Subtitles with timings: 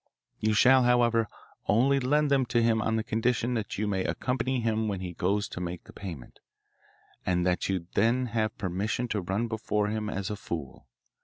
[0.39, 1.27] You shall, however,
[1.67, 5.47] only lend them to him on condition that you may accompany him when he goes
[5.49, 6.39] to make the payment,
[7.23, 10.87] and that you then have permission to run before him as a fool.